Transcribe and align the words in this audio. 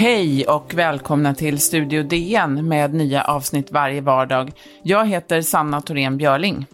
Hej 0.00 0.46
och 0.46 0.74
välkomna 0.74 1.34
till 1.34 1.60
Studio 1.60 2.02
DN 2.02 2.68
med 2.68 2.94
nya 2.94 3.22
avsnitt 3.24 3.72
varje 3.72 4.00
vardag. 4.00 4.52
Jag 4.82 5.06
heter 5.06 5.42
Sanna 5.42 5.80
Thorén 5.80 6.16
Björling. 6.16 6.66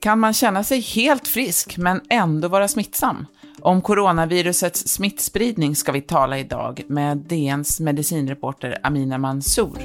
Kan 0.00 0.18
man 0.18 0.34
känna 0.34 0.64
sig 0.64 0.80
helt 0.80 1.28
frisk 1.28 1.76
men 1.78 2.00
ändå 2.10 2.48
vara 2.48 2.68
smittsam? 2.68 3.26
Om 3.60 3.82
coronavirusets 3.82 4.88
smittspridning 4.88 5.76
ska 5.76 5.92
vi 5.92 6.00
tala 6.00 6.38
idag 6.38 6.82
med 6.88 7.16
DNs 7.16 7.80
medicinreporter 7.80 8.78
Amina 8.82 9.18
Mansour. 9.18 9.78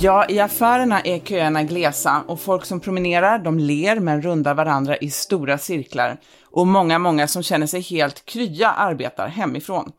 Ja, 0.00 0.26
i 0.28 0.40
affärerna 0.40 1.00
är 1.00 1.18
köerna 1.18 1.62
glesa 1.62 2.24
och 2.26 2.40
folk 2.40 2.64
som 2.64 2.80
promenerar, 2.80 3.38
de 3.38 3.58
ler 3.58 4.00
men 4.00 4.22
rundar 4.22 4.54
varandra 4.54 4.96
i 4.96 5.10
stora 5.10 5.58
cirklar. 5.58 6.20
Och 6.44 6.66
många, 6.66 6.98
många 6.98 7.28
som 7.28 7.42
känner 7.42 7.66
sig 7.66 7.80
helt 7.80 8.24
krya 8.24 8.70
arbetar 8.70 9.28
hemifrån. 9.28 9.92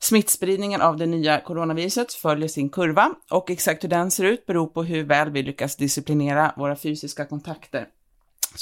Smittspridningen 0.00 0.80
av 0.80 0.96
det 0.96 1.06
nya 1.06 1.40
coronaviruset 1.40 2.12
följer 2.12 2.48
sin 2.48 2.68
kurva 2.68 3.10
och 3.30 3.50
exakt 3.50 3.84
hur 3.84 3.88
den 3.88 4.10
ser 4.10 4.24
ut 4.24 4.46
beror 4.46 4.66
på 4.66 4.82
hur 4.82 5.04
väl 5.04 5.30
vi 5.30 5.42
lyckas 5.42 5.76
disciplinera 5.76 6.52
våra 6.56 6.76
fysiska 6.76 7.24
kontakter. 7.24 7.86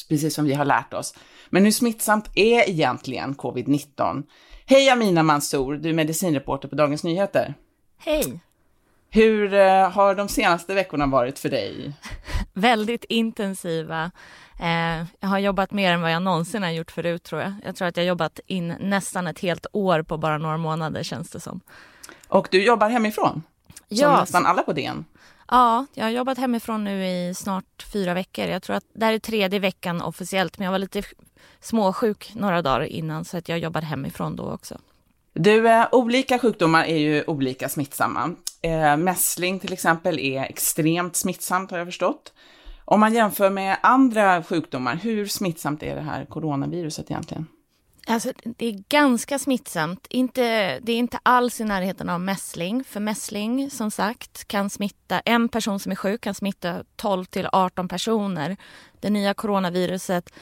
Precis 0.09 0.35
som 0.35 0.45
vi 0.45 0.55
har 0.55 0.65
lärt 0.65 0.95
oss. 0.95 1.15
Men 1.51 1.65
hur 1.65 1.73
smittsamt 1.73 2.31
är 2.35 2.69
egentligen 2.69 3.35
covid-19? 3.35 4.23
Hej 4.67 4.91
Amina 4.91 5.23
Mansour, 5.23 5.77
du 5.77 5.89
är 5.89 5.95
medicinreporter 5.95 6.69
på 6.69 6.75
Dagens 6.75 7.05
Nyheter. 7.05 7.55
Hej! 7.98 8.41
Hur 9.11 9.55
eh, 9.55 9.91
har 9.91 10.14
de 10.14 10.29
senaste 10.29 10.75
veckorna 10.75 11.06
varit 11.06 11.39
för 11.39 11.48
dig? 11.48 11.92
Väldigt 12.53 13.05
intensiva. 13.05 14.11
Eh, 14.61 15.05
jag 15.20 15.29
har 15.29 15.39
jobbat 15.39 15.70
mer 15.73 15.92
än 15.92 16.01
vad 16.01 16.12
jag 16.12 16.23
någonsin 16.23 16.62
har 16.62 16.70
gjort 16.70 16.91
förut 16.91 17.23
tror 17.23 17.41
jag. 17.41 17.53
Jag 17.64 17.77
tror 17.77 17.89
att 17.89 17.97
jag 17.97 18.05
har 18.05 18.09
jobbat 18.09 18.41
in 18.47 18.75
nästan 18.81 19.27
ett 19.27 19.39
helt 19.39 19.67
år 19.73 20.03
på 20.03 20.17
bara 20.17 20.39
några 20.39 20.57
månader 20.57 21.03
känns 21.03 21.31
det 21.31 21.41
som. 21.41 21.61
Och 22.29 22.48
du 22.51 22.64
jobbar 22.64 22.89
hemifrån? 22.91 23.42
Ja. 23.89 24.09
Som 24.09 24.20
nästan 24.20 24.47
alla 24.47 24.62
på 24.62 24.73
DN? 24.73 25.05
Ja, 25.51 25.87
jag 25.95 26.05
har 26.05 26.11
jobbat 26.11 26.39
hemifrån 26.39 26.84
nu 26.84 27.06
i 27.06 27.34
snart 27.34 27.87
fyra 27.93 28.15
veckor. 28.15 28.45
Jag 28.45 28.62
tror 28.62 28.77
att 28.77 28.84
det 28.95 29.05
här 29.05 29.12
är 29.12 29.19
tredje 29.19 29.59
veckan 29.59 30.03
officiellt, 30.03 30.59
men 30.59 30.65
jag 30.65 30.73
var 30.73 30.79
lite 30.79 31.03
småsjuk 31.61 32.33
några 32.34 32.62
dagar 32.62 32.81
innan 32.81 33.25
så 33.25 33.37
att 33.37 33.48
jag 33.48 33.59
jobbade 33.59 33.87
hemifrån 33.87 34.37
då 34.37 34.51
också. 34.51 34.79
Du, 35.33 35.69
eh, 35.69 35.87
olika 35.92 36.39
sjukdomar 36.39 36.84
är 36.84 36.97
ju 36.97 37.25
olika 37.27 37.69
smittsamma. 37.69 38.34
Eh, 38.62 38.97
mässling 38.97 39.59
till 39.59 39.73
exempel 39.73 40.19
är 40.19 40.42
extremt 40.42 41.17
smittsamt 41.17 41.70
har 41.70 41.79
jag 41.79 41.87
förstått. 41.87 42.33
Om 42.85 43.01
man 43.01 43.14
jämför 43.14 43.51
med 43.51 43.79
andra 43.83 44.42
sjukdomar, 44.42 44.95
hur 44.95 45.27
smittsamt 45.27 45.83
är 45.83 45.95
det 45.95 46.03
här 46.03 46.25
coronaviruset 46.25 47.11
egentligen? 47.11 47.47
Alltså, 48.11 48.33
det 48.44 48.66
är 48.66 48.84
ganska 48.89 49.39
smittsamt. 49.39 50.06
Inte, 50.11 50.42
det 50.80 50.92
är 50.92 50.97
inte 50.97 51.19
alls 51.22 51.61
i 51.61 51.64
närheten 51.64 52.08
av 52.08 52.20
mässling. 52.20 52.84
För 52.84 53.00
mässling, 53.00 53.70
som 53.70 53.91
sagt, 53.91 54.48
kan 54.48 54.70
smitta... 54.70 55.20
En 55.20 55.48
person 55.48 55.80
som 55.80 55.92
är 55.92 55.97
sjuk 55.97 56.20
kan 56.20 56.34
smitta 56.34 56.84
12 56.97 57.25
till 57.25 57.48
18 57.52 57.89
personer. 57.89 58.56
Det 59.00 59.11
nya 59.11 59.34
coronaviruset, 59.34 60.33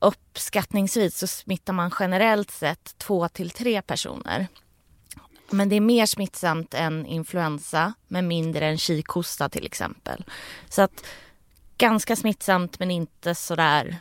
uppskattningsvis 0.00 1.18
så 1.18 1.26
smittar 1.26 1.72
man 1.72 1.90
generellt 2.00 2.50
sett 2.50 2.98
2 2.98 3.28
till 3.28 3.50
3 3.50 3.82
personer. 3.82 4.46
Men 5.50 5.68
det 5.68 5.76
är 5.76 5.80
mer 5.80 6.06
smittsamt 6.06 6.74
än 6.74 7.06
influensa, 7.06 7.94
men 8.08 8.28
mindre 8.28 8.66
än 8.66 8.78
kikhosta 8.78 9.48
till 9.48 9.66
exempel. 9.66 10.24
Så 10.68 10.82
att 10.82 11.04
ganska 11.78 12.16
smittsamt 12.16 12.78
men 12.78 12.90
inte 12.90 13.34
sådär 13.34 13.98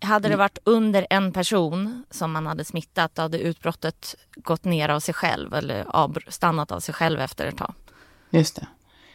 hade 0.00 0.28
det 0.28 0.34
mm. 0.34 0.38
varit 0.38 0.58
under 0.64 1.06
en 1.10 1.32
person 1.32 2.04
som 2.10 2.32
man 2.32 2.46
hade 2.46 2.64
smittat, 2.64 3.14
då 3.14 3.22
hade 3.22 3.38
utbrottet 3.38 4.14
gått 4.34 4.64
ner 4.64 4.88
av 4.88 5.00
sig 5.00 5.14
själv 5.14 5.54
eller 5.54 6.30
stannat 6.30 6.72
av 6.72 6.80
sig 6.80 6.94
själv 6.94 7.20
efter 7.20 7.46
ett 7.46 7.56
tag. 7.56 7.74
Just 8.30 8.56
det. 8.56 8.66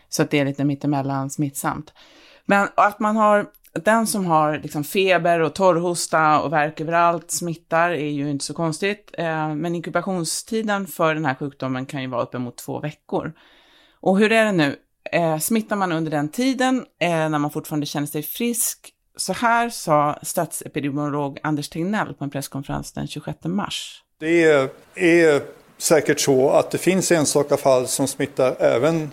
Så 0.10 0.22
att 0.22 0.32
det 0.32 0.40
är 0.40 0.46
lite 0.46 0.66
mittemellan 0.66 1.30
smittsamt. 1.30 1.94
Men 2.46 2.68
att 2.76 3.00
man 3.00 3.16
har, 3.16 3.48
den 3.74 4.08
som 4.08 4.26
har 4.26 4.60
liksom 4.60 4.84
feber 4.84 5.40
och 5.40 5.56
torrhosta 5.56 6.42
och 6.42 6.54
värk 6.54 6.82
överallt 6.82 7.32
smittar 7.32 7.90
är 7.90 8.10
ju 8.10 8.30
inte 8.30 8.46
så 8.46 8.54
konstigt. 8.54 9.12
Eh, 9.18 9.56
men 9.56 9.76
inkubationstiden 9.76 10.88
för 10.88 11.16
den 11.16 11.26
här 11.26 11.36
sjukdomen 11.36 11.86
kan 11.86 12.02
ju 12.02 12.08
vara 12.08 12.24
uppemot 12.24 12.58
två 12.58 12.80
veckor. 12.80 13.34
Och 14.00 14.20
hur 14.20 14.32
är 14.32 14.46
det 14.46 14.52
nu? 14.52 14.76
Eh, 15.12 15.38
smittar 15.38 15.76
man 15.76 15.92
under 15.92 16.12
den 16.12 16.30
tiden, 16.30 16.86
eh, 17.00 17.10
när 17.10 17.40
man 17.40 17.52
fortfarande 17.52 17.86
känner 17.86 18.08
sig 18.08 18.24
frisk, 18.24 18.95
så 19.18 19.34
här 19.34 19.70
sa 19.70 20.20
statsepidemiolog 20.24 21.40
Anders 21.44 21.70
Tegnell 21.70 22.14
på 22.14 22.24
en 22.24 22.30
presskonferens 22.30 22.92
den 22.92 23.08
26 23.08 23.38
mars. 23.44 24.02
Det 24.20 24.44
är, 24.44 24.70
är 24.96 25.42
säkert 25.78 26.20
så 26.20 26.50
att 26.50 26.72
det 26.72 26.78
finns 26.78 27.12
enstaka 27.12 27.58
fall 27.58 27.88
som 27.88 28.08
smittar 28.08 28.56
även 28.60 29.12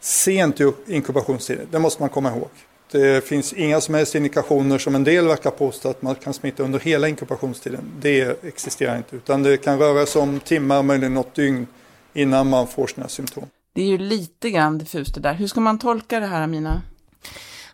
sent 0.00 0.60
i 0.60 0.72
inkubationstiden. 0.86 1.66
Det 1.70 1.78
måste 1.78 2.02
man 2.02 2.08
komma 2.08 2.30
ihåg. 2.30 2.48
Det 2.90 3.24
finns 3.24 3.52
inga 3.52 3.80
som 3.80 3.94
helst 3.94 4.14
indikationer 4.14 4.78
som 4.78 4.94
en 4.94 5.04
del 5.04 5.26
verkar 5.26 5.50
påstå 5.50 5.88
att 5.88 6.02
man 6.02 6.14
kan 6.14 6.34
smitta 6.34 6.62
under 6.62 6.80
hela 6.80 7.08
inkubationstiden. 7.08 7.92
Det 8.00 8.44
existerar 8.44 8.96
inte, 8.96 9.16
utan 9.16 9.42
det 9.42 9.56
kan 9.56 9.78
röra 9.78 10.06
sig 10.06 10.22
om 10.22 10.40
timmar, 10.40 10.82
möjligen 10.82 11.14
något 11.14 11.34
dygn 11.34 11.66
innan 12.12 12.48
man 12.48 12.66
får 12.66 12.86
sina 12.86 13.08
symptom. 13.08 13.46
Det 13.72 13.82
är 13.82 13.86
ju 13.86 13.98
lite 13.98 14.50
grann 14.50 14.78
diffust 14.78 15.14
det 15.14 15.20
där. 15.20 15.34
Hur 15.34 15.46
ska 15.46 15.60
man 15.60 15.78
tolka 15.78 16.20
det 16.20 16.26
här, 16.26 16.42
Amina? 16.42 16.82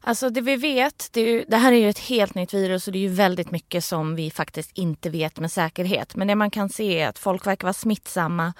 Alltså 0.04 0.30
det 0.30 0.40
vi 0.40 0.56
vet, 0.56 1.08
det, 1.12 1.20
ju, 1.20 1.44
det, 1.48 1.56
här 1.56 1.72
är 1.72 1.76
ju 1.76 1.88
ett 1.88 1.98
helt 1.98 2.34
nytt 2.34 2.54
virus 2.54 2.86
och 2.86 2.92
det 2.92 2.98
är 2.98 3.08
ju 3.08 3.08
väldigt 3.08 3.50
mycket 3.50 3.84
som 3.84 4.14
vi 4.14 4.30
faktiskt 4.30 4.70
inte 4.74 5.10
vet 5.10 5.40
med 5.40 5.52
säkerhet. 5.52 6.16
Men 6.16 6.28
det 6.28 6.34
man 6.34 6.50
kan 6.50 6.68
se 6.68 7.00
är 7.00 7.08
att 7.08 7.18
folk 7.18 7.46
verkar 7.46 7.66
vara 7.66 7.72
smittsamma 7.72 8.52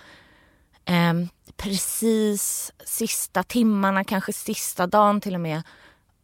eh, 0.85 1.15
precis 1.57 2.73
sista 2.85 3.43
timmarna, 3.43 4.05
kanske 4.05 4.33
sista 4.33 4.87
dagen 4.87 5.21
till 5.21 5.35
och 5.35 5.41
med 5.41 5.63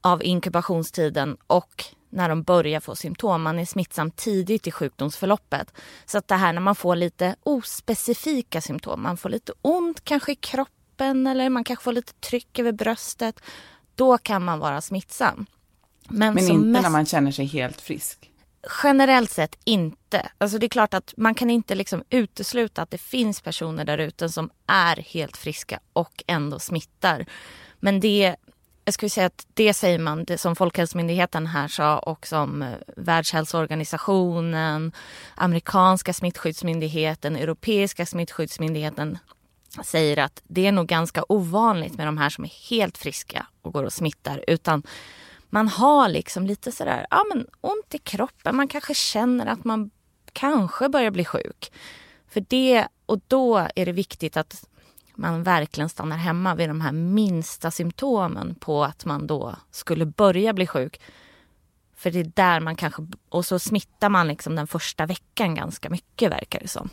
av 0.00 0.24
inkubationstiden 0.24 1.36
och 1.46 1.84
när 2.10 2.28
de 2.28 2.42
börjar 2.42 2.80
få 2.80 2.96
symptom. 2.96 3.42
Man 3.42 3.58
är 3.58 3.64
smittsam 3.64 4.10
tidigt 4.10 4.66
i 4.66 4.70
sjukdomsförloppet. 4.70 5.72
Så 6.06 6.18
att 6.18 6.28
det 6.28 6.34
här 6.34 6.52
när 6.52 6.60
man 6.60 6.74
får 6.74 6.96
lite 6.96 7.36
ospecifika 7.42 8.60
symptom, 8.60 9.02
man 9.02 9.16
får 9.16 9.28
lite 9.28 9.52
ont 9.62 10.04
kanske 10.04 10.32
i 10.32 10.36
kroppen 10.36 11.26
eller 11.26 11.50
man 11.50 11.64
kanske 11.64 11.82
får 11.82 11.92
lite 11.92 12.12
tryck 12.12 12.58
över 12.58 12.72
bröstet 12.72 13.40
då 13.98 14.18
kan 14.18 14.44
man 14.44 14.58
vara 14.58 14.80
smittsam. 14.80 15.46
Men, 16.08 16.34
Men 16.34 16.44
inte 16.44 16.66
mest... 16.66 16.82
när 16.82 16.90
man 16.90 17.06
känner 17.06 17.30
sig 17.30 17.44
helt 17.44 17.80
frisk? 17.80 18.30
Generellt 18.82 19.30
sett 19.30 19.58
inte. 19.64 20.28
Alltså 20.38 20.58
det 20.58 20.66
är 20.66 20.68
klart 20.68 20.94
att 20.94 21.14
man 21.16 21.34
kan 21.34 21.50
inte 21.50 21.74
liksom 21.74 22.02
utesluta 22.10 22.82
att 22.82 22.90
det 22.90 22.98
finns 22.98 23.40
personer 23.40 23.84
där 23.84 23.98
ute 23.98 24.28
som 24.28 24.50
är 24.66 24.96
helt 24.96 25.36
friska 25.36 25.80
och 25.92 26.22
ändå 26.26 26.58
smittar. 26.58 27.26
Men 27.80 28.00
det, 28.00 28.36
jag 28.84 28.94
skulle 28.94 29.10
säga 29.10 29.26
att 29.26 29.46
det 29.54 29.74
säger 29.74 29.98
man, 29.98 30.24
det 30.24 30.38
som 30.38 30.56
Folkhälsomyndigheten 30.56 31.46
här 31.46 31.68
sa 31.68 31.98
och 31.98 32.26
som 32.26 32.62
eh, 32.62 32.68
Världshälsoorganisationen, 32.96 34.92
amerikanska 35.34 36.12
smittskyddsmyndigheten, 36.12 37.36
europeiska 37.36 38.06
smittskyddsmyndigheten 38.06 39.18
säger 39.84 40.16
att 40.18 40.42
det 40.44 40.66
är 40.66 40.72
nog 40.72 40.86
ganska 40.86 41.24
ovanligt 41.28 41.96
med 41.96 42.06
de 42.06 42.18
här 42.18 42.30
som 42.30 42.44
är 42.44 42.70
helt 42.70 42.98
friska 42.98 43.46
och 43.62 43.72
går 43.72 43.84
och 43.84 43.92
smittar. 43.92 44.44
Utan 44.46 44.82
man 45.50 45.68
har 45.68 46.08
liksom 46.08 46.46
lite 46.46 46.72
sådär, 46.72 47.06
ja 47.10 47.24
men 47.28 47.46
ont 47.60 47.94
i 47.94 47.98
kroppen. 47.98 48.56
Man 48.56 48.68
kanske 48.68 48.94
känner 48.94 49.46
att 49.46 49.64
man 49.64 49.90
kanske 50.32 50.88
börjar 50.88 51.10
bli 51.10 51.24
sjuk. 51.24 51.72
För 52.28 52.44
det, 52.48 52.88
och 53.06 53.20
då 53.28 53.68
är 53.74 53.86
det 53.86 53.92
viktigt 53.92 54.36
att 54.36 54.68
man 55.14 55.42
verkligen 55.42 55.88
stannar 55.88 56.16
hemma 56.16 56.54
vid 56.54 56.68
de 56.68 56.80
här 56.80 56.92
minsta 56.92 57.70
symptomen 57.70 58.54
på 58.54 58.84
att 58.84 59.04
man 59.04 59.26
då 59.26 59.56
skulle 59.70 60.06
börja 60.06 60.52
bli 60.52 60.66
sjuk. 60.66 61.00
För 61.96 62.10
det 62.10 62.20
är 62.20 62.32
där 62.34 62.60
man 62.60 62.76
kanske, 62.76 63.06
och 63.28 63.46
så 63.46 63.58
smittar 63.58 64.08
man 64.08 64.28
liksom 64.28 64.56
den 64.56 64.66
första 64.66 65.06
veckan 65.06 65.54
ganska 65.54 65.90
mycket 65.90 66.30
verkar 66.32 66.60
det 66.60 66.68
som. 66.68 66.90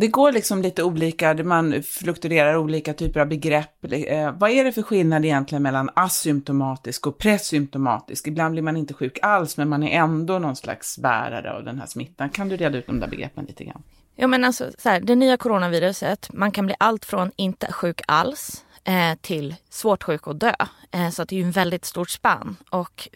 Det 0.00 0.08
går 0.08 0.32
liksom 0.32 0.62
lite 0.62 0.82
olika, 0.82 1.34
man 1.34 1.82
fluktuerar 1.82 2.56
olika 2.56 2.94
typer 2.94 3.20
av 3.20 3.28
begrepp. 3.28 3.92
Eh, 3.92 4.32
vad 4.32 4.50
är 4.50 4.64
det 4.64 4.72
för 4.72 4.82
skillnad 4.82 5.24
egentligen 5.24 5.62
mellan 5.62 5.90
asymptomatisk 5.94 7.06
och 7.06 7.18
presymptomatisk? 7.18 8.26
Ibland 8.26 8.52
blir 8.52 8.62
man 8.62 8.76
inte 8.76 8.94
sjuk 8.94 9.18
alls, 9.22 9.56
men 9.56 9.68
man 9.68 9.82
är 9.82 9.98
ändå 9.98 10.38
någon 10.38 10.56
slags 10.56 10.98
bärare 10.98 11.52
av 11.52 11.64
den 11.64 11.78
här 11.78 11.86
smittan. 11.86 12.30
Kan 12.30 12.48
du 12.48 12.56
reda 12.56 12.78
ut 12.78 12.86
de 12.86 13.00
där 13.00 13.08
begreppen 13.08 13.44
lite 13.44 13.64
grann? 13.64 13.82
Ja, 14.16 14.26
men 14.26 14.44
alltså, 14.44 14.70
så 14.78 14.88
här, 14.88 15.00
det 15.00 15.14
nya 15.14 15.36
coronaviruset, 15.36 16.32
man 16.32 16.50
kan 16.50 16.66
bli 16.66 16.74
allt 16.78 17.04
från 17.04 17.30
inte 17.36 17.72
sjuk 17.72 18.00
alls 18.06 18.64
eh, 18.84 19.18
till 19.20 19.54
svårt 19.70 20.02
sjuk 20.02 20.26
och 20.26 20.36
dö. 20.36 20.54
Eh, 20.90 21.10
så 21.10 21.24
det 21.24 21.34
är 21.34 21.38
ju 21.38 21.44
en 21.44 21.50
väldigt 21.50 21.84
stort 21.84 22.10
spann. 22.10 22.56
Och 22.70 23.08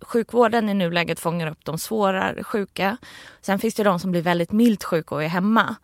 sjukvården 0.00 0.68
i 0.68 0.74
nuläget 0.74 1.20
fångar 1.20 1.46
upp 1.46 1.64
de 1.64 1.78
svårare 1.78 2.44
sjuka. 2.44 2.96
Sen 3.40 3.58
finns 3.58 3.74
det 3.74 3.82
de 3.82 4.00
som 4.00 4.10
blir 4.10 4.22
väldigt 4.22 4.52
milt 4.52 4.84
sjuka 4.84 5.14
och 5.14 5.24
är 5.24 5.28
hemma 5.28 5.76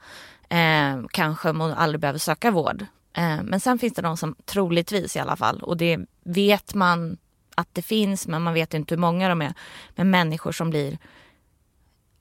eh, 0.49 1.06
kanske 1.11 1.52
man 1.52 1.73
aldrig 1.73 2.00
behöver 2.00 2.19
söka 2.19 2.50
vård. 2.50 2.87
Eh, 3.17 3.43
men 3.43 3.61
sen 3.61 3.79
finns 3.79 3.94
det 3.94 4.02
de 4.02 4.17
som 4.17 4.35
troligtvis 4.44 5.17
i 5.17 5.19
alla 5.19 5.37
fall, 5.37 5.62
och 5.62 5.76
det 5.76 5.99
vet 6.25 6.75
man 6.75 7.17
att 7.55 7.69
det 7.73 7.82
finns, 7.82 8.29
men 8.29 8.43
man 8.43 8.55
vet 8.55 8.75
inte 8.75 8.94
hur 8.94 9.00
många 9.00 9.29
de 9.29 9.43
är, 9.43 9.55
men 9.94 10.11
människor 10.11 10.52
som 10.52 10.70
blir 10.70 10.99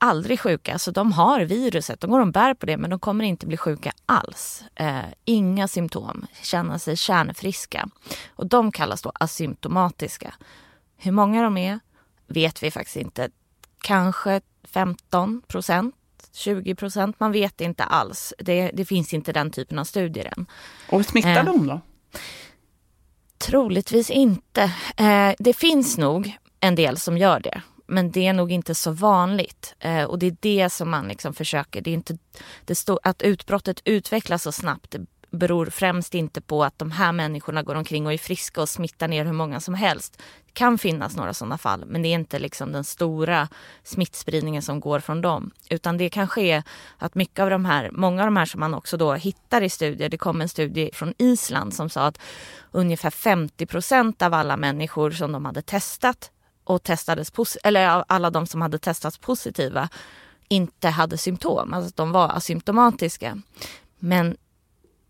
aldrig 0.04 0.40
sjuka. 0.40 0.80
Så 0.80 0.92
de 0.92 1.12
har 1.12 1.42
viruset, 1.42 2.00
de 2.00 2.12
går 2.12 2.20
och 2.20 2.31
bär 2.31 2.54
på 2.54 2.66
det 2.66 2.78
men 2.78 2.90
de 2.90 3.00
kommer 3.00 3.25
inte 3.25 3.46
bli 3.46 3.58
sjuka 3.58 3.92
alls. 4.06 4.64
Eh, 4.75 5.00
inga 5.25 5.68
symptom, 5.68 6.25
känna 6.42 6.80
sig 6.80 6.98
kärnfriska. 6.98 7.90
Och 8.36 8.48
de 8.48 8.72
kallas 8.72 9.02
då 9.02 9.12
asymptomatiska. 9.16 10.34
Hur 10.98 11.12
många 11.12 11.44
de 11.44 11.58
är 11.58 11.80
vet 12.28 12.64
vi 12.64 12.72
faktiskt 12.72 12.98
inte. 12.98 13.30
Kanske 13.81 14.42
15 14.64 15.42
procent 15.48 15.96
20 16.33 16.75
procent, 16.75 17.19
man 17.19 17.31
vet 17.31 17.62
inte 17.62 17.83
alls. 17.83 18.33
Det, 18.38 18.71
det, 18.74 18.85
finns 18.85 19.13
inte 19.13 19.33
den 19.33 19.51
typen 19.51 19.80
av 19.80 19.83
studier 19.83 20.33
än. 20.38 20.45
Och 20.89 21.06
smittar 21.06 21.38
eh, 21.38 21.45
de 21.45 21.68
då? 21.68 21.81
Troligtvis 23.38 24.09
inte. 24.09 24.62
Eh, 24.97 25.31
det 25.39 25.53
finns 25.53 25.97
nog 25.97 26.38
en 26.59 26.75
del 26.75 26.97
som 26.97 27.18
gör 27.18 27.39
det. 27.39 27.62
Men 27.88 28.12
det 28.12 28.27
är 28.27 28.33
nog 28.33 28.51
inte 28.51 28.75
så 28.75 28.91
vanligt. 28.91 29.75
Eh, 29.80 30.03
och 30.03 30.19
det 30.19 30.27
är 30.27 30.38
det 30.39 30.69
som 30.69 30.89
man 30.89 31.07
liksom 31.07 31.33
försöker. 31.33 31.81
Det 31.81 31.89
är 31.89 31.94
inte, 31.94 32.18
det 32.65 32.75
stå, 32.75 33.00
att 33.03 33.21
utbrottet 33.21 33.81
utvecklas 33.86 34.44
så 34.44 34.51
snabbt 34.51 34.95
beror 35.33 35.65
främst 35.65 36.13
inte 36.13 36.41
på 36.41 36.63
att 36.63 36.80
de 36.80 36.91
här 36.91 37.12
människorna 37.12 37.63
går 37.63 37.75
omkring 37.75 38.06
och 38.06 38.13
är 38.13 38.18
friska 38.18 38.62
och 38.62 38.69
smittar 38.69 39.07
ner 39.07 39.25
hur 39.25 39.33
många 39.33 39.59
som 39.59 39.74
helst. 39.74 40.21
Det 40.45 40.51
kan 40.53 40.77
finnas 40.77 41.15
några 41.15 41.33
sådana 41.33 41.57
fall, 41.57 41.85
men 41.85 42.01
det 42.01 42.07
är 42.07 42.13
inte 42.13 42.39
liksom 42.39 42.71
den 42.71 42.83
stora 42.83 43.47
smittspridningen 43.83 44.62
som 44.62 44.80
går 44.80 45.00
från 45.00 45.21
dem. 45.21 45.51
Utan 45.69 45.97
det 45.97 46.09
kanske 46.09 46.41
är 46.41 46.63
att 46.97 47.15
mycket 47.15 47.39
av 47.39 47.50
de 47.50 47.65
här, 47.65 47.89
många 47.91 48.21
av 48.21 48.27
de 48.27 48.38
här 48.38 48.45
som 48.45 48.59
man 48.59 48.74
också 48.74 48.97
då 48.97 49.13
hittar 49.13 49.62
i 49.62 49.69
studier, 49.69 50.09
det 50.09 50.18
kom 50.18 50.41
en 50.41 50.50
studie 50.50 50.89
från 50.94 51.13
Island 51.18 51.74
som 51.74 51.89
sa 51.89 52.06
att 52.06 52.19
ungefär 52.71 53.09
50 53.09 53.65
procent 53.65 54.21
av 54.21 54.33
alla 54.33 54.57
människor 54.57 55.12
som 55.12 55.31
de 55.31 55.45
hade 55.45 55.62
testat 55.62 56.31
och 56.63 56.83
testades, 56.83 57.31
eller 57.63 58.03
alla 58.07 58.29
de 58.29 58.47
som 58.47 58.62
hade 58.62 58.79
testats 58.79 59.18
positiva 59.18 59.89
inte 60.47 60.89
hade 60.89 61.18
symptom, 61.18 61.74
alltså 61.74 61.89
att 61.89 61.95
de 61.95 62.12
var 62.12 62.29
asymptomatiska. 62.29 63.41
Men 64.00 64.38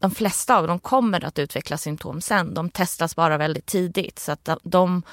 de 0.03 0.11
flesta 0.11 0.57
av 0.57 0.67
dem 0.67 0.79
kommer 0.79 1.25
att 1.25 1.39
utveckla 1.39 1.77
symptom 1.77 2.21
sen. 2.21 2.53
De 2.53 2.69
testas 2.69 3.15
bara 3.15 3.37
väldigt 3.37 3.65
tidigt 3.65 4.19
så 4.19 4.31
att 4.31 4.49
de, 4.63 5.03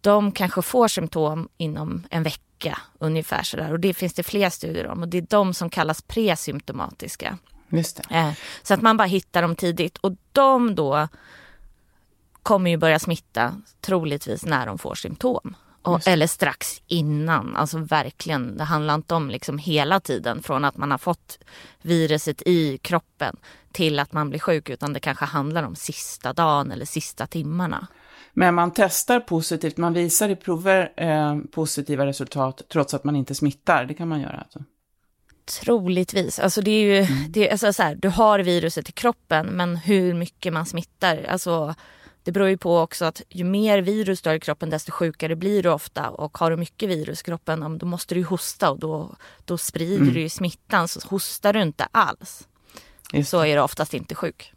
de 0.00 0.32
kanske 0.32 0.62
får 0.62 0.88
symptom 0.88 1.48
inom 1.56 2.06
en 2.10 2.22
vecka 2.22 2.78
ungefär 2.98 3.42
sådär. 3.42 3.72
Och 3.72 3.80
det 3.80 3.94
finns 3.94 4.14
det 4.14 4.22
fler 4.22 4.50
studier 4.50 4.86
om 4.86 5.02
och 5.02 5.08
det 5.08 5.18
är 5.18 5.26
de 5.28 5.54
som 5.54 5.70
kallas 5.70 6.02
presymptomatiska. 6.02 7.38
Just 7.68 7.96
det. 7.96 8.14
Eh, 8.16 8.32
så 8.62 8.74
att 8.74 8.82
man 8.82 8.96
bara 8.96 9.08
hittar 9.08 9.42
dem 9.42 9.56
tidigt 9.56 9.98
och 9.98 10.12
de 10.32 10.74
då 10.74 11.08
kommer 12.42 12.70
ju 12.70 12.76
börja 12.76 12.98
smitta 12.98 13.54
troligtvis 13.80 14.44
när 14.44 14.66
de 14.66 14.78
får 14.78 14.94
symptom. 14.94 15.56
Och, 15.82 16.08
eller 16.08 16.26
strax 16.26 16.82
innan, 16.86 17.56
alltså 17.56 17.78
verkligen. 17.78 18.56
Det 18.56 18.64
handlar 18.64 18.94
inte 18.94 19.14
om 19.14 19.30
liksom 19.30 19.58
hela 19.58 20.00
tiden 20.00 20.42
från 20.42 20.64
att 20.64 20.76
man 20.76 20.90
har 20.90 20.98
fått 20.98 21.38
viruset 21.82 22.42
i 22.46 22.78
kroppen 22.78 23.36
till 23.72 23.98
att 23.98 24.12
man 24.12 24.30
blir 24.30 24.40
sjuk 24.40 24.68
utan 24.68 24.92
det 24.92 25.00
kanske 25.00 25.24
handlar 25.24 25.62
om 25.62 25.74
sista 25.74 26.32
dagen 26.32 26.70
eller 26.70 26.84
sista 26.84 27.26
timmarna. 27.26 27.86
Men 28.32 28.54
man 28.54 28.70
testar 28.70 29.20
positivt, 29.20 29.76
man 29.76 29.92
visar 29.92 30.28
i 30.28 30.36
prover 30.36 30.92
eh, 30.96 31.38
positiva 31.52 32.06
resultat 32.06 32.62
trots 32.72 32.94
att 32.94 33.04
man 33.04 33.16
inte 33.16 33.34
smittar, 33.34 33.84
det 33.84 33.94
kan 33.94 34.08
man 34.08 34.20
göra 34.20 34.38
alltså? 34.38 34.64
Troligtvis. 35.64 36.38
Alltså 36.38 36.60
det 36.60 36.70
är 36.70 36.82
ju, 36.82 36.98
mm. 36.98 37.32
det 37.32 37.50
alltså 37.50 37.72
så 37.72 37.82
här, 37.82 37.94
du 37.94 38.08
har 38.08 38.38
viruset 38.38 38.88
i 38.88 38.92
kroppen 38.92 39.46
men 39.46 39.76
hur 39.76 40.14
mycket 40.14 40.52
man 40.52 40.66
smittar, 40.66 41.24
alltså 41.28 41.74
det 42.22 42.32
beror 42.32 42.48
ju 42.48 42.56
på 42.56 42.78
också 42.78 43.04
att 43.04 43.22
ju 43.28 43.44
mer 43.44 43.78
virus 43.78 44.22
du 44.22 44.28
har 44.28 44.34
i 44.34 44.40
kroppen 44.40 44.70
desto 44.70 44.92
sjukare 44.92 45.36
blir 45.36 45.62
du 45.62 45.68
ofta 45.68 46.10
och 46.10 46.38
har 46.38 46.50
du 46.50 46.56
mycket 46.56 46.88
virus 46.88 47.20
i 47.20 47.24
kroppen 47.24 47.78
då 47.78 47.86
måste 47.86 48.14
du 48.14 48.24
hosta 48.24 48.70
och 48.70 48.78
då, 48.78 49.16
då 49.44 49.58
sprider 49.58 50.02
mm. 50.02 50.14
du 50.14 50.20
ju 50.20 50.28
smittan. 50.28 50.88
Så 50.88 51.00
hostar 51.08 51.52
du 51.52 51.62
inte 51.62 51.88
alls 51.92 52.48
Just. 53.12 53.30
så 53.30 53.44
är 53.44 53.56
du 53.56 53.62
oftast 53.62 53.94
inte 53.94 54.14
sjuk. 54.14 54.52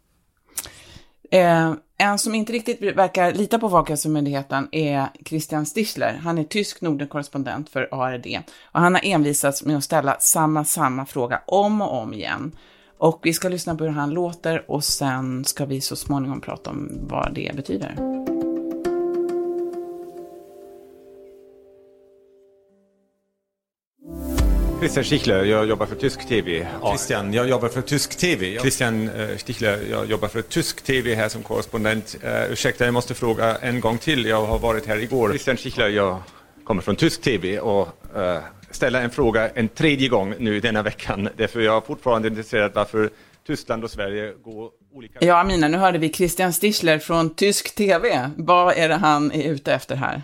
Eh, 1.30 1.74
en 1.96 2.18
som 2.18 2.34
inte 2.34 2.52
riktigt 2.52 2.96
verkar 2.96 3.32
lita 3.32 3.58
på 3.58 3.70
Folkhälsomyndigheten 3.70 4.68
är 4.72 5.08
Christian 5.24 5.66
Stichler. 5.66 6.20
Han 6.22 6.38
är 6.38 6.44
tysk 6.44 6.80
Nordenkorrespondent 6.80 7.70
för 7.70 7.88
ARD 7.90 8.26
och 8.62 8.80
han 8.80 8.94
har 8.94 9.02
envisats 9.04 9.64
med 9.64 9.76
att 9.76 9.84
ställa 9.84 10.16
samma, 10.20 10.64
samma 10.64 11.06
fråga 11.06 11.42
om 11.46 11.82
och 11.82 12.02
om 12.02 12.14
igen. 12.14 12.52
Och 13.04 13.20
vi 13.22 13.32
ska 13.32 13.48
lyssna 13.48 13.74
på 13.74 13.84
hur 13.84 13.90
han 13.90 14.10
låter 14.10 14.70
och 14.70 14.84
sen 14.84 15.44
ska 15.44 15.64
vi 15.64 15.80
så 15.80 15.96
småningom 15.96 16.40
prata 16.40 16.70
om 16.70 16.88
vad 17.08 17.34
det 17.34 17.56
betyder. 17.56 17.94
Christian 24.80 25.04
Stichler, 25.04 25.44
jag 25.44 25.66
jobbar 25.66 25.86
för 25.86 25.96
tysk 25.96 26.28
TV. 26.28 26.68
Christian, 26.88 27.32
jag 27.32 27.48
jobbar 27.48 27.68
för 27.68 27.82
tysk 27.82 28.18
TV. 28.18 28.58
Christian 28.60 29.08
eh, 29.08 29.36
Stichler, 29.36 29.86
jag 29.90 30.06
jobbar 30.10 30.28
för 30.28 30.42
tysk 30.42 30.82
TV 30.82 31.14
här 31.14 31.28
som 31.28 31.42
korrespondent. 31.42 32.16
Uh, 32.24 32.52
ursäkta, 32.52 32.84
jag 32.84 32.94
måste 32.94 33.14
fråga 33.14 33.56
en 33.56 33.80
gång 33.80 33.98
till. 33.98 34.24
Jag 34.24 34.46
har 34.46 34.58
varit 34.58 34.86
här 34.86 34.98
igår. 34.98 35.28
Christian 35.28 35.56
Stichler, 35.56 35.88
jag 35.88 36.22
kommer 36.64 36.82
från 36.82 36.96
tysk 36.96 37.22
TV 37.22 37.60
och 37.60 37.88
uh, 38.16 38.38
ställa 38.70 39.00
en 39.00 39.10
fråga 39.10 39.48
en 39.48 39.68
tredje 39.68 40.08
gång 40.08 40.34
nu 40.38 40.60
denna 40.60 40.82
veckan. 40.82 41.28
Därför 41.36 41.60
jag 41.60 41.76
är 41.76 41.80
fortfarande 41.80 42.28
intresserad 42.28 42.72
varför 42.74 43.10
Tyskland 43.46 43.84
och 43.84 43.90
Sverige 43.90 44.34
går 44.44 44.70
olika... 44.92 45.18
Ja, 45.22 45.40
Amina, 45.40 45.68
nu 45.68 45.78
hörde 45.78 45.98
vi 45.98 46.12
Christian 46.12 46.52
Stichler 46.52 46.98
från 46.98 47.34
tysk 47.34 47.74
TV. 47.74 48.30
Vad 48.36 48.74
är 48.76 48.88
det 48.88 48.94
han 48.94 49.32
är 49.32 49.50
ute 49.50 49.74
efter 49.74 49.96
här? 49.96 50.22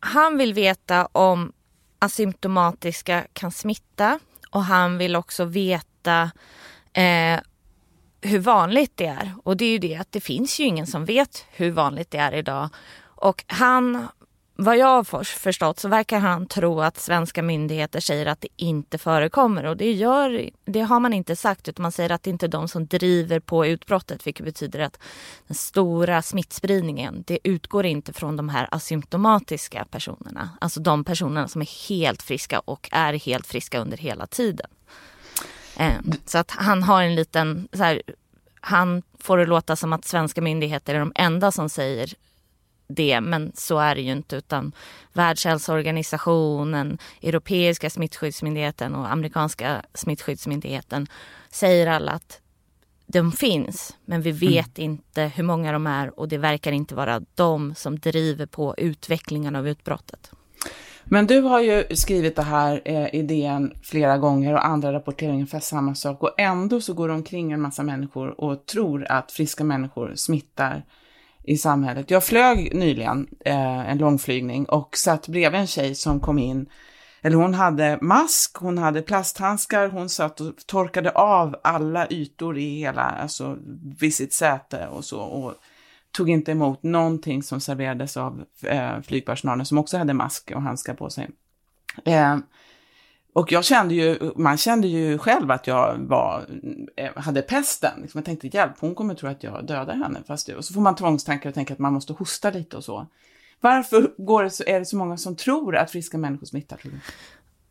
Han 0.00 0.38
vill 0.38 0.54
veta 0.54 1.06
om 1.12 1.52
asymptomatiska 1.98 3.24
kan 3.32 3.52
smitta 3.52 4.18
och 4.50 4.64
han 4.64 4.98
vill 4.98 5.16
också 5.16 5.44
veta 5.44 6.30
eh, 6.92 7.40
hur 8.20 8.38
vanligt 8.38 8.92
det 8.94 9.06
är. 9.06 9.34
Och 9.42 9.56
det 9.56 9.64
är 9.64 9.70
ju 9.70 9.78
det 9.78 9.96
att 9.96 10.12
det 10.12 10.20
finns 10.20 10.60
ju 10.60 10.64
ingen 10.64 10.86
som 10.86 11.04
vet 11.04 11.44
hur 11.50 11.70
vanligt 11.70 12.10
det 12.10 12.18
är 12.18 12.34
idag. 12.34 12.68
Och 13.02 13.44
han 13.46 14.08
vad 14.56 14.76
jag 14.76 14.86
har 14.86 15.24
förstått 15.24 15.78
så 15.78 15.88
verkar 15.88 16.18
han 16.18 16.46
tro 16.46 16.80
att 16.80 17.00
svenska 17.00 17.42
myndigheter 17.42 18.00
säger 18.00 18.26
att 18.26 18.40
det 18.40 18.48
inte 18.56 18.98
förekommer 18.98 19.64
och 19.64 19.76
det, 19.76 19.92
gör, 19.92 20.50
det 20.64 20.80
har 20.80 21.00
man 21.00 21.12
inte 21.12 21.36
sagt 21.36 21.68
utan 21.68 21.82
man 21.82 21.92
säger 21.92 22.10
att 22.10 22.22
det 22.22 22.30
inte 22.30 22.46
är 22.46 22.48
de 22.48 22.68
som 22.68 22.86
driver 22.86 23.40
på 23.40 23.66
utbrottet 23.66 24.26
vilket 24.26 24.46
betyder 24.46 24.80
att 24.80 24.98
den 25.46 25.54
stora 25.54 26.22
smittspridningen 26.22 27.24
det 27.26 27.38
utgår 27.44 27.86
inte 27.86 28.12
från 28.12 28.36
de 28.36 28.48
här 28.48 28.68
asymptomatiska 28.70 29.86
personerna. 29.90 30.50
Alltså 30.60 30.80
de 30.80 31.04
personerna 31.04 31.48
som 31.48 31.60
är 31.60 31.88
helt 31.88 32.22
friska 32.22 32.58
och 32.58 32.88
är 32.92 33.12
helt 33.12 33.46
friska 33.46 33.78
under 33.78 33.96
hela 33.96 34.26
tiden. 34.26 34.70
Eh, 35.76 36.00
så 36.26 36.38
att 36.38 36.50
han 36.50 36.82
har 36.82 37.02
en 37.02 37.14
liten, 37.14 37.68
så 37.72 37.82
här, 37.82 38.02
han 38.60 39.02
får 39.18 39.38
det 39.38 39.46
låta 39.46 39.76
som 39.76 39.92
att 39.92 40.04
svenska 40.04 40.40
myndigheter 40.40 40.94
är 40.94 40.98
de 40.98 41.12
enda 41.14 41.52
som 41.52 41.68
säger 41.68 42.14
det, 42.86 43.20
men 43.20 43.52
så 43.54 43.78
är 43.78 43.94
det 43.94 44.00
ju 44.00 44.12
inte. 44.12 44.36
Utan 44.36 44.72
Världshälsoorganisationen, 45.12 46.98
Europeiska 47.22 47.90
smittskyddsmyndigheten 47.90 48.94
och 48.94 49.12
amerikanska 49.12 49.82
smittskyddsmyndigheten 49.94 51.06
säger 51.50 51.86
alla 51.86 52.12
att 52.12 52.40
de 53.06 53.32
finns, 53.32 53.96
men 54.04 54.22
vi 54.22 54.30
mm. 54.30 54.40
vet 54.40 54.78
mm. 54.78 54.90
inte 54.90 55.22
hur 55.22 55.44
många 55.44 55.72
de 55.72 55.86
är 55.86 56.18
och 56.18 56.28
det 56.28 56.38
verkar 56.38 56.72
inte 56.72 56.94
vara 56.94 57.20
de 57.34 57.74
som 57.74 57.98
driver 57.98 58.46
på 58.46 58.74
utvecklingen 58.78 59.56
av 59.56 59.68
utbrottet. 59.68 60.30
Men 61.04 61.26
du 61.26 61.40
har 61.40 61.60
ju 61.60 61.96
skrivit 61.96 62.36
det 62.36 62.42
här 62.42 62.82
eh, 62.84 63.14
idén 63.14 63.74
flera 63.82 64.18
gånger 64.18 64.54
och 64.54 64.66
andra 64.66 64.92
rapporterar 64.92 65.32
ungefär 65.32 65.60
samma 65.60 65.94
sak 65.94 66.22
och 66.22 66.40
ändå 66.40 66.80
så 66.80 66.94
går 66.94 67.08
det 67.08 67.14
omkring 67.14 67.52
en 67.52 67.60
massa 67.60 67.82
människor 67.82 68.40
och 68.40 68.66
tror 68.66 69.06
att 69.08 69.32
friska 69.32 69.64
människor 69.64 70.12
smittar 70.14 70.84
i 71.44 71.56
samhället. 71.56 72.10
Jag 72.10 72.24
flög 72.24 72.74
nyligen 72.74 73.26
eh, 73.44 73.90
en 73.90 73.98
långflygning 73.98 74.64
och 74.64 74.96
satt 74.96 75.28
bredvid 75.28 75.60
en 75.60 75.66
tjej 75.66 75.94
som 75.94 76.20
kom 76.20 76.38
in, 76.38 76.66
eller 77.22 77.36
hon 77.36 77.54
hade 77.54 77.98
mask, 78.00 78.56
hon 78.56 78.78
hade 78.78 79.02
plasthandskar, 79.02 79.88
hon 79.88 80.08
satt 80.08 80.40
och 80.40 80.56
torkade 80.66 81.10
av 81.10 81.56
alla 81.64 82.06
ytor 82.10 82.58
i 82.58 82.78
hela, 82.78 83.02
alltså 83.02 83.56
vid 84.00 84.14
sitt 84.14 84.32
säte 84.32 84.86
och 84.86 85.04
så. 85.04 85.20
Och 85.20 85.54
tog 86.16 86.30
inte 86.30 86.52
emot 86.52 86.82
någonting 86.82 87.42
som 87.42 87.60
serverades 87.60 88.16
av 88.16 88.44
eh, 88.62 89.00
flygpersonalen 89.00 89.66
som 89.66 89.78
också 89.78 89.98
hade 89.98 90.14
mask 90.14 90.52
och 90.54 90.62
handskar 90.62 90.94
på 90.94 91.10
sig. 91.10 91.30
Eh, 92.04 92.36
och 93.34 93.52
jag 93.52 93.64
kände 93.64 93.94
ju, 93.94 94.32
man 94.36 94.56
kände 94.56 94.88
ju 94.88 95.18
själv 95.18 95.50
att 95.50 95.66
jag 95.66 95.98
var, 95.98 96.46
eh, 96.96 97.10
hade 97.16 97.42
pesten. 97.42 98.00
Liksom, 98.02 98.18
jag 98.18 98.24
tänkte 98.24 98.46
hjälp, 98.46 98.72
hon 98.80 98.94
kommer 98.94 99.14
tro 99.14 99.28
att 99.28 99.42
jag 99.42 99.66
dödar 99.66 99.94
henne. 99.94 100.22
Fast 100.26 100.46
det, 100.46 100.54
och 100.54 100.64
så 100.64 100.74
får 100.74 100.80
man 100.80 100.96
tvångstankar 100.96 101.48
och 101.48 101.54
tänker 101.54 101.74
att 101.74 101.78
man 101.78 101.92
måste 101.92 102.12
hosta 102.12 102.50
lite 102.50 102.76
och 102.76 102.84
så. 102.84 103.06
Varför 103.60 104.14
går 104.18 104.42
det 104.42 104.50
så, 104.50 104.64
är 104.66 104.78
det 104.78 104.84
så 104.84 104.96
många 104.96 105.16
som 105.16 105.36
tror 105.36 105.76
att 105.76 105.90
friska 105.90 106.18
människor 106.18 106.46
smittar? 106.46 106.80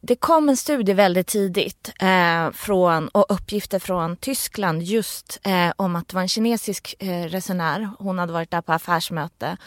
det 0.05 0.15
kom 0.15 0.49
en 0.49 0.57
studie 0.57 0.93
väldigt 0.93 1.27
tidigt 1.27 1.93
eh, 1.99 2.51
från, 2.51 3.07
och 3.07 3.25
uppgifter 3.29 3.79
från 3.79 4.17
Tyskland 4.17 4.81
just 4.81 5.39
eh, 5.43 5.71
om 5.75 5.95
att 5.95 6.07
det 6.07 6.15
var 6.15 6.21
en 6.21 6.27
kinesisk 6.27 6.95
eh, 6.99 7.23
resenär. 7.23 7.89
Hon 7.99 8.19
hade 8.19 8.33
varit 8.33 8.51
där 8.51 8.61
på 8.61 8.73
affärsmöte 8.73 9.57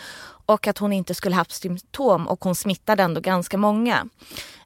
och 0.47 0.67
att 0.67 0.79
hon 0.79 0.93
inte 0.93 1.15
skulle 1.15 1.35
haft 1.35 1.53
symptom 1.53 2.29
och 2.29 2.45
hon 2.45 2.55
smittade 2.55 3.03
ändå 3.03 3.21
ganska 3.21 3.59
många. 3.59 4.09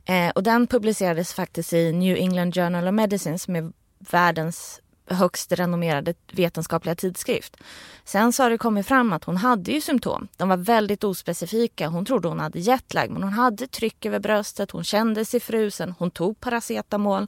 Eh, 0.05 0.31
och 0.31 0.43
den 0.43 0.67
publicerades 0.67 1.35
faktiskt 1.35 1.73
i 1.73 1.93
New 1.93 2.17
England 2.17 2.55
Journal 2.55 2.89
of 2.89 2.95
Medicine 2.95 3.39
som 3.39 3.57
är 3.57 3.73
världens 4.11 4.81
högst 5.07 5.53
renommerade 5.53 6.15
vetenskapliga 6.33 6.95
tidskrift. 6.95 7.57
Sen 8.05 8.33
så 8.33 8.43
har 8.43 8.51
det 8.51 8.59
kommit 8.59 8.87
fram 8.87 9.13
att 9.13 9.25
hon 9.25 9.37
hade 9.37 9.73
ju 9.73 9.81
symptom. 9.81 10.29
De 10.37 10.49
var 10.49 10.57
väldigt 10.57 11.05
ospecifika. 11.05 11.89
Hon 11.89 12.05
trodde 12.05 12.29
hon 12.29 12.41
hade 12.41 12.59
jetlag 12.59 13.11
men 13.11 13.23
hon 13.23 13.33
hade 13.33 13.67
tryck 13.67 14.07
över 14.07 14.19
bröstet, 14.19 14.71
hon 14.71 14.85
kände 14.85 15.25
sig 15.25 15.41
frusen, 15.41 15.95
hon 15.99 16.11
tog 16.11 16.41
paracetamol. 16.41 17.27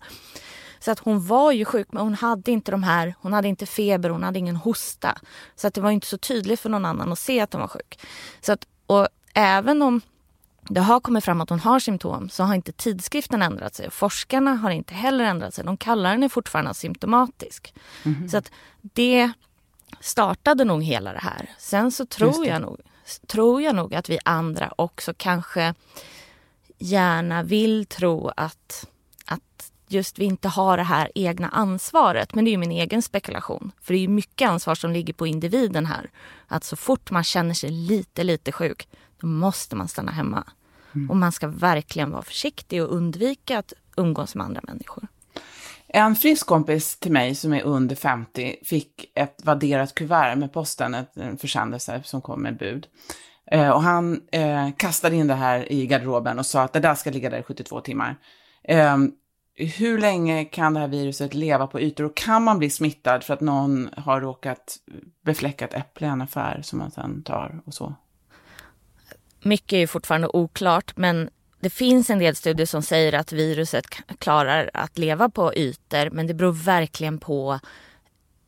Så 0.79 0.91
att 0.91 0.99
hon 0.99 1.27
var 1.27 1.53
ju 1.53 1.65
sjuk 1.65 1.89
men 1.93 2.03
hon 2.03 2.15
hade 2.15 2.51
inte 2.51 2.71
de 2.71 2.83
här, 2.83 3.15
hon 3.21 3.33
hade 3.33 3.49
inte 3.49 3.67
feber, 3.67 4.11
hon 4.11 4.23
hade 4.23 4.39
ingen 4.39 4.57
hosta. 4.57 5.19
Så 5.57 5.67
att 5.67 5.75
det 5.75 5.81
var 5.81 5.91
inte 5.91 6.07
så 6.07 6.19
tydligt 6.19 6.61
för 6.61 6.69
någon 6.71 6.85
annan 6.85 7.13
att 7.13 7.19
se 7.19 7.41
att 7.41 7.53
hon 7.53 7.61
var 7.61 7.69
sjuk. 7.69 8.01
Så 8.41 8.53
att, 8.53 8.67
och 8.87 9.09
även 9.35 9.83
om 9.83 10.01
det 10.75 10.81
har 10.81 11.01
kommit 11.01 11.25
fram 11.25 11.41
att 11.41 11.51
hon 11.51 11.61
har 11.61 11.81
symptom 11.81 12.29
så 12.29 12.43
har 12.43 12.55
inte 12.55 12.73
tidskriften 12.73 13.43
ändrat 13.43 13.75
sig. 13.75 13.91
Forskarna 13.91 14.55
har 14.55 14.71
inte 14.71 14.95
heller 14.95 15.25
ändrat 15.25 15.55
sig. 15.55 15.65
De 15.65 15.77
kallar 15.77 16.11
henne 16.11 16.29
fortfarande 16.29 16.75
symptomatisk. 16.75 17.75
Mm. 18.03 18.29
Så 18.29 18.37
att 18.37 18.51
det 18.81 19.33
startade 20.01 20.65
nog 20.65 20.83
hela 20.83 21.13
det 21.13 21.19
här. 21.19 21.51
Sen 21.59 21.93
så 21.93 22.07
tror 22.07 22.47
jag, 22.47 22.63
nog, 22.63 22.81
tror 23.27 23.63
jag 23.63 23.75
nog 23.75 23.95
att 23.95 24.09
vi 24.09 24.19
andra 24.25 24.73
också 24.77 25.15
kanske 25.17 25.75
gärna 26.79 27.43
vill 27.43 27.87
tro 27.87 28.31
att, 28.37 28.89
att 29.27 29.73
just 29.89 30.19
vi 30.19 30.25
inte 30.25 30.49
har 30.49 30.77
det 30.77 30.83
här 30.83 31.11
egna 31.15 31.49
ansvaret. 31.49 32.35
Men 32.35 32.45
det 32.45 32.55
är 32.55 32.59
min 32.59 32.73
egen 32.73 33.03
spekulation. 33.03 33.73
För 33.83 33.95
det 33.95 34.05
är 34.05 34.09
mycket 34.09 34.49
ansvar 34.49 34.75
som 34.75 34.93
ligger 34.93 35.13
på 35.13 35.27
individen 35.27 35.87
här. 35.87 36.11
Att 36.47 36.65
så 36.65 36.77
fort 36.77 37.11
man 37.11 37.25
känner 37.25 37.55
sig 37.55 37.71
lite, 37.71 38.25
lite 38.25 38.53
sjuk 38.53 38.89
då 39.21 39.27
måste 39.27 39.77
man 39.77 39.89
stanna 39.89 40.13
hemma. 40.13 40.45
Mm. 40.95 41.11
Och 41.11 41.17
man 41.17 41.33
ska 41.33 41.49
verkligen 41.49 42.11
vara 42.11 42.23
försiktig 42.23 42.83
och 42.83 42.95
undvika 42.95 43.59
att 43.59 43.73
umgås 43.97 44.35
med 44.35 44.47
andra 44.47 44.61
människor. 44.65 45.09
En 45.95 46.17
frisk 46.17 46.47
kompis 46.47 46.99
till 46.99 47.13
mig 47.13 47.35
som 47.35 47.53
är 47.53 47.63
under 47.63 47.97
50 47.97 48.57
fick 48.65 49.11
ett 49.15 49.41
vadderat 49.45 49.95
kuvert 49.95 50.37
med 50.37 50.53
posten, 50.53 50.97
en 51.15 51.39
försändelse 51.39 52.03
som 52.05 52.21
kom 52.21 52.43
med 52.43 52.57
bud. 52.57 52.87
Eh, 53.51 53.71
och 53.71 53.83
han 53.83 54.21
eh, 54.33 54.69
kastade 54.77 55.17
in 55.17 55.27
det 55.27 55.35
här 55.35 55.73
i 55.73 55.87
garderoben 55.87 56.39
och 56.39 56.47
sa 56.47 56.63
att 56.63 56.73
det 56.73 56.81
där 56.81 56.95
ska 56.95 57.11
ligga 57.11 57.31
där 57.31 57.39
i 57.39 57.43
72 57.43 57.81
timmar. 57.81 58.17
Eh, 58.65 58.97
hur 59.55 59.99
länge 59.99 60.45
kan 60.45 60.75
det 60.75 60.81
här 60.81 60.89
viruset 60.89 61.35
leva 61.35 61.67
på 61.67 61.81
ytor 61.81 62.05
och 62.05 62.17
kan 62.17 62.43
man 62.45 62.59
bli 62.59 62.71
smittad 62.71 63.25
för 63.25 63.35
att 63.35 63.41
någon 63.41 63.91
har 63.97 64.21
råkat 64.21 64.77
befläcka 65.25 65.65
ett 65.65 65.75
äpple 65.75 66.07
i 66.07 66.11
en 66.11 66.23
affär 66.23 66.61
som 66.63 66.79
man 66.79 66.91
sen 66.91 67.23
tar 67.23 67.61
och 67.65 67.75
så? 67.75 67.95
Mycket 69.43 69.77
är 69.77 69.87
fortfarande 69.87 70.29
oklart 70.29 70.97
men 70.97 71.31
det 71.61 71.71
finns 71.71 72.11
en 72.11 72.19
del 72.19 72.37
studier 72.37 72.67
som 72.67 72.83
säger 72.83 73.13
att 73.13 73.33
viruset 73.33 73.87
klarar 74.19 74.71
att 74.75 74.99
leva 74.99 75.29
på 75.29 75.55
ytor 75.55 76.11
men 76.11 76.27
det 76.27 76.35
beror 76.35 76.53
verkligen 76.53 77.19
på 77.19 77.61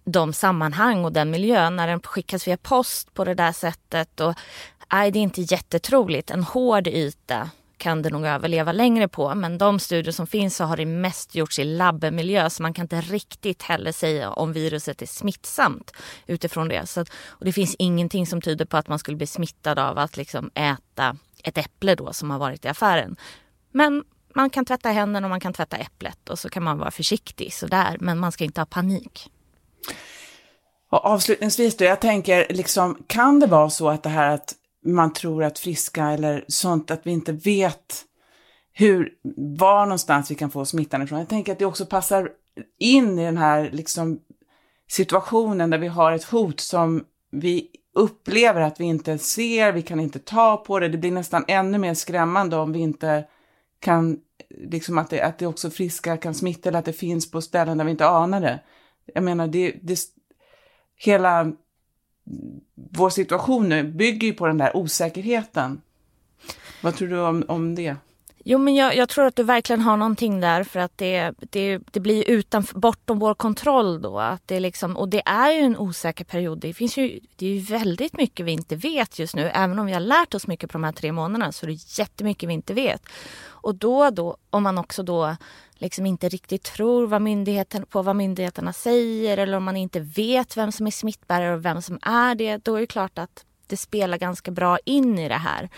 de 0.05 0.33
sammanhang 0.33 1.05
och 1.05 1.13
den 1.13 1.31
miljön. 1.31 1.77
när 1.77 1.87
den 1.87 2.01
skickas 2.01 2.49
via 2.49 2.57
post 2.57 3.15
på 3.15 3.25
det 3.25 3.35
där 3.35 3.53
sättet. 3.53 4.21
Och, 4.21 4.35
nej, 4.93 5.11
det 5.11 5.19
är 5.19 5.23
inte 5.23 5.43
jättetroligt. 5.43 6.31
En 6.31 6.43
hård 6.43 6.87
yta 6.87 7.51
kan 7.85 8.03
det 8.03 8.11
nog 8.11 8.27
överleva 8.27 8.73
längre 8.73 9.09
på. 9.09 9.35
Men 9.35 9.59
de 9.59 9.79
studier 9.79 10.13
som 10.13 10.27
finns 10.27 10.57
så 10.57 10.65
har 10.65 10.77
det 10.77 10.87
mest 10.87 11.35
gjorts 11.35 11.59
i 11.59 11.65
labbmiljö 11.65 12.51
så 12.51 12.63
man 12.63 12.75
kan 12.75 12.85
inte 12.85 13.01
riktigt 13.01 13.63
heller 13.63 13.93
säga 13.93 14.31
om 14.31 14.53
viruset 14.53 15.03
är 15.03 15.07
smittsamt 15.07 15.93
utifrån 16.27 16.69
det. 16.69 16.87
Så 16.87 17.01
att, 17.01 17.09
och 17.29 17.45
det 17.45 17.53
finns 17.53 17.75
ingenting 17.79 18.27
som 18.27 18.41
tyder 18.41 18.65
på 18.65 18.77
att 18.77 18.89
man 18.89 18.99
skulle 18.99 19.17
bli 19.17 19.27
smittad 19.27 19.79
av 19.79 19.99
att 19.99 20.17
liksom 20.17 20.51
äta 20.55 21.17
ett 21.43 21.59
äpple 21.59 21.95
då 21.95 22.13
som 22.13 22.31
har 22.31 22.39
varit 22.39 22.65
i 22.65 22.69
affären. 22.69 23.17
Men 23.73 24.05
man 24.35 24.51
kan 24.51 24.65
tvätta 24.65 24.89
händerna 24.89 25.27
och 25.27 25.31
man 25.31 25.41
kan 25.41 25.53
tvätta 25.53 25.77
äpplet 25.77 26.29
och 26.29 26.39
så 26.39 26.49
kan 26.49 26.63
man 26.63 26.79
vara 26.79 26.91
försiktig 26.91 27.53
sådär. 27.53 27.97
Men 28.01 28.19
man 28.19 28.33
ska 28.33 28.45
inte 28.45 28.61
ha 28.61 28.67
panik. 28.67 29.31
Och 30.91 31.05
avslutningsvis 31.05 31.77
då, 31.77 31.85
jag 31.85 32.01
tänker 32.01 32.47
liksom, 32.51 33.05
kan 33.07 33.41
det 33.41 33.47
vara 33.47 33.71
så 33.71 33.89
att 33.89 34.03
det 34.03 34.09
här 34.09 34.31
att 34.35 34.55
man 34.85 35.13
tror 35.13 35.45
att 35.45 35.59
friska 35.59 36.05
eller 36.05 36.45
sånt, 36.49 36.91
att 36.91 37.07
vi 37.07 37.11
inte 37.11 37.33
vet 37.33 38.05
hur, 38.73 39.13
var 39.59 39.87
någonstans 39.87 40.31
vi 40.31 40.35
kan 40.35 40.51
få 40.51 40.65
smittan 40.65 41.03
ifrån. 41.03 41.19
Jag 41.19 41.29
tänker 41.29 41.53
att 41.53 41.59
det 41.59 41.67
också 41.67 41.87
passar 41.87 42.31
in 42.79 43.19
i 43.19 43.25
den 43.25 43.37
här 43.37 43.71
liksom 43.73 44.21
situationen 44.89 45.71
där 45.71 45.79
vi 45.79 45.89
har 45.89 46.13
ett 46.13 46.25
hot 46.25 46.61
som 46.61 47.05
vi 47.31 47.71
upplever 47.95 48.61
att 48.61 48.81
vi 48.81 48.85
inte 48.85 49.19
ser, 49.19 49.73
vi 49.73 49.83
kan 49.83 50.01
inte 50.01 50.19
ta 50.19 50.57
på 50.57 50.79
det. 50.79 50.89
Det 50.89 50.99
blir 50.99 51.11
nästan 51.11 51.45
ännu 51.49 51.79
mer 51.79 51.95
skrämmande 51.95 52.57
om 52.57 52.73
vi 52.73 52.79
inte 52.79 53.25
kan, 53.81 54.21
liksom 54.51 54.99
att 54.99 55.11
det, 55.11 55.21
att 55.21 55.39
det 55.39 55.47
också 55.47 55.71
friska 55.71 56.17
kan 56.17 56.35
smitta 56.35 56.69
eller 56.69 56.79
att 56.79 56.85
det 56.85 56.93
finns 56.93 57.31
på 57.31 57.41
ställen 57.41 57.79
där 57.79 57.85
vi 57.85 57.91
inte 57.91 58.07
anar 58.07 58.41
det. 58.41 58.61
Jag 59.15 59.25
menar, 59.25 59.47
det, 59.47 59.75
det 59.83 59.99
hela 60.97 61.53
vår 62.75 63.11
situation 63.11 63.69
nu 63.69 63.83
bygger 63.83 64.29
ju 64.29 64.35
på 64.35 64.47
den 64.47 64.59
där 64.59 64.77
osäkerheten. 64.77 65.81
Vad 66.83 66.97
tror 66.97 67.09
du 67.09 67.21
om, 67.21 67.45
om 67.49 67.75
det? 67.75 67.97
Jo, 68.47 68.59
men 68.59 68.75
jag, 68.75 68.97
jag, 68.97 69.09
tror 69.09 69.27
att 69.27 69.37
du 69.37 69.43
verkligen 69.43 69.81
har 69.81 69.97
någonting 69.97 70.41
där 70.41 70.65
för 70.65 70.81
att 70.81 70.99
det, 70.99 71.33
det, 71.39 71.79
det 71.79 72.01
blir 72.01 72.31
utan, 72.31 72.67
bortom 72.75 73.19
vår 73.19 73.35
kontroll 73.35 74.03
då. 74.03 74.19
Att 74.19 74.43
det 74.47 74.61
liksom, 74.61 74.97
och 74.97 75.09
det 75.09 75.23
är 75.27 75.53
ju 75.53 75.61
en 75.61 75.77
osäker 75.77 76.25
period. 76.25 76.59
Det, 76.59 76.75
finns 76.75 76.97
ju, 76.97 77.21
det 77.37 77.47
är 77.47 77.51
ju 77.51 77.59
väldigt 77.59 78.17
mycket 78.17 78.47
vi 78.47 78.53
inte 78.53 78.77
vet 78.77 79.19
just 79.19 79.37
nu. 79.37 79.51
Även 79.55 79.79
om 79.79 79.87
vi 79.87 79.93
har 79.93 80.01
lärt 80.01 80.35
oss 80.35 80.47
mycket 80.47 80.71
på 80.71 80.73
de 80.73 80.85
här 80.85 80.93
tre 80.93 81.13
månaderna 81.13 81.53
så 81.53 81.67
är 81.67 81.71
det 81.71 81.99
jättemycket 81.99 82.49
vi 82.49 82.53
inte 82.53 82.75
vet. 82.75 83.03
Och 83.47 83.75
då, 83.75 84.11
då 84.11 84.37
om 84.51 84.63
man 84.63 84.79
också 84.79 85.03
då 85.03 85.37
liksom 85.75 86.07
inte 86.07 86.29
riktigt 86.29 86.63
tror 86.63 87.07
vad 87.07 87.23
myndigheten, 87.23 87.87
på 87.87 88.03
vad 88.03 88.17
myndigheterna 88.17 88.73
säger 88.73 89.39
eller 89.39 89.57
om 89.57 89.65
man 89.65 89.77
inte 89.77 90.01
vet 90.01 90.57
vem 90.57 90.73
som 90.73 90.87
är 90.87 90.91
smittbärare 90.91 91.55
och 91.55 91.65
vem 91.65 91.83
som 91.83 91.99
är 92.03 92.35
det, 92.35 92.57
då 92.57 92.75
är 92.75 92.81
det 92.81 92.87
klart 92.87 93.19
att 93.19 93.45
det 93.75 93.79
spelar 93.79 94.19
ganska 94.19 94.51
bra 94.51 94.79
in 94.85 95.19
i 95.19 95.29
det 95.29 95.35
här. 95.35 95.69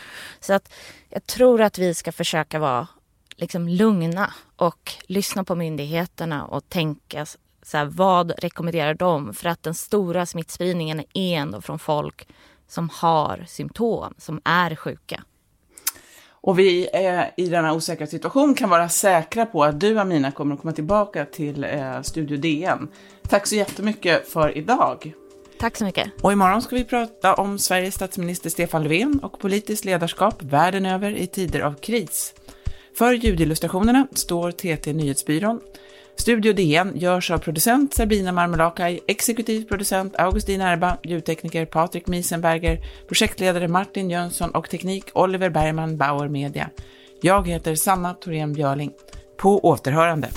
Så 0.41 0.53
att 0.53 0.73
jag 1.09 1.27
tror 1.27 1.63
att 1.63 1.79
vi 1.79 1.95
ska 1.95 2.13
försöka 2.13 2.59
vara 2.59 2.89
liksom 3.37 3.69
lugna 3.69 4.35
och 4.57 4.93
lyssna 5.07 5.45
på 5.45 5.55
myndigheterna 5.55 6.45
och 6.45 6.69
tänka 6.69 7.27
så 7.63 7.77
här, 7.77 7.85
vad 7.85 8.33
rekommenderar 8.39 8.95
de? 8.95 9.35
För 9.35 9.49
att 9.49 9.63
den 9.63 9.75
stora 9.75 10.27
smittspridningen 10.27 11.05
är 11.15 11.37
ändå 11.37 11.61
från 11.61 11.79
folk 11.79 12.29
som 12.69 12.91
har 12.93 13.45
symptom, 13.49 14.15
som 14.19 14.41
är 14.45 14.75
sjuka. 14.75 15.23
Och 16.29 16.59
vi 16.59 16.89
eh, 16.93 17.45
i 17.45 17.49
denna 17.49 17.73
osäkra 17.73 18.07
situation 18.07 18.55
kan 18.55 18.71
vara 18.71 18.89
säkra 18.89 19.47
på 19.47 19.65
att 19.65 19.81
du 19.81 19.99
Amina 19.99 20.31
kommer 20.33 20.55
att 20.55 20.61
komma 20.61 20.73
tillbaka 20.73 21.25
till 21.25 21.65
eh, 21.65 22.03
Studio 22.03 22.37
DN. 22.37 22.89
Tack 23.29 23.47
så 23.47 23.55
jättemycket 23.55 24.29
för 24.29 24.59
idag. 24.59 25.15
Tack 25.59 25.77
så 25.77 25.85
mycket. 25.85 26.11
Och 26.23 26.33
imorgon 26.33 26.63
ska 26.63 26.77
vi 26.77 26.85
prata 26.85 27.35
om 27.35 27.59
Sveriges 27.59 27.95
statsminister 27.95 28.51
Stefan 28.51 28.83
Löfven 28.83 29.19
och 29.23 29.39
politiskt 29.39 29.85
ledarskap 29.85 30.43
världen 30.43 30.87
över 30.87 31.11
i 31.11 31.27
tider 31.27 31.61
av 31.61 31.75
kris. 31.75 32.35
För 32.99 33.13
ljudillustrationerna 33.13 34.07
står 34.13 34.51
TT 34.51 34.93
Nyhetsbyrån. 34.93 35.61
Studio 36.17 36.53
DN 36.53 36.93
görs 36.95 37.31
av 37.31 37.39
producent 37.39 37.95
Sabina 37.95 38.33
Marmelakai, 38.33 39.01
exekutiv 39.07 39.69
producent 39.69 40.17
Augustin 40.17 40.61
Erba, 40.61 40.99
ljudtekniker 41.03 41.67
Patrik 41.67 42.07
Miesenberger, 42.07 42.79
projektledare 43.09 43.69
Martin 43.69 44.11
Jönsson 44.11 44.51
och 44.51 44.71
teknik 44.71 45.05
Oliver 45.15 45.51
Bergman 45.51 45.97
Bauer 45.97 46.29
Media. 46.29 46.71
Jag 47.21 47.49
heter 47.49 47.75
Sanna 47.75 48.15
Thorén 48.15 48.53
Björling. 48.53 48.93
På 49.37 49.61
återhörande. 49.65 50.29